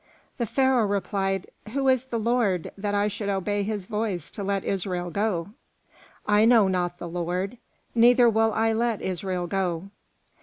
'"The 0.39 0.47
Pharaoh 0.47 0.87
replied, 0.87 1.45
"Who 1.73 1.87
is 1.87 2.05
the 2.05 2.17
Lord, 2.17 2.71
that 2.75 2.95
I 2.95 3.07
should 3.07 3.29
obey 3.29 3.61
his 3.61 3.85
voice 3.85 4.31
to 4.31 4.41
let 4.43 4.63
Israel 4.63 5.11
go? 5.11 5.49
I 6.25 6.43
know 6.43 6.67
not 6.67 6.97
the 6.97 7.07
Lord, 7.07 7.59
neither 7.93 8.27
will 8.27 8.51
I 8.55 8.73
let 8.73 9.03
Israel 9.03 9.45
go." 9.45 9.91